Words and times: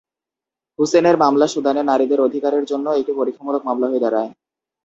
হুসেনের 0.79 1.15
মামলা 1.17 1.47
সুদানে 1.47 1.81
নারীদের 1.83 2.19
অধিকারের 2.21 2.63
জন্য 2.65 2.87
একটি 2.91 3.11
পরীক্ষামূলক 3.19 3.61
মামলা 3.65 3.87
হয়ে 3.87 4.03
দাঁড়ায়। 4.05 4.31